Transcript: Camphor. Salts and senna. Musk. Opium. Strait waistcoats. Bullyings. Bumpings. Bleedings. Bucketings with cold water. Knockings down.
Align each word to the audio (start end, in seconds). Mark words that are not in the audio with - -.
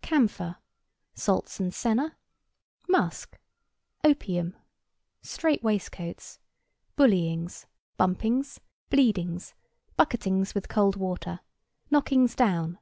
Camphor. 0.00 0.56
Salts 1.12 1.60
and 1.60 1.74
senna. 1.74 2.16
Musk. 2.88 3.38
Opium. 4.02 4.56
Strait 5.20 5.62
waistcoats. 5.62 6.38
Bullyings. 6.96 7.66
Bumpings. 7.98 8.58
Bleedings. 8.88 9.52
Bucketings 9.98 10.54
with 10.54 10.70
cold 10.70 10.96
water. 10.96 11.40
Knockings 11.90 12.34
down. 12.34 12.78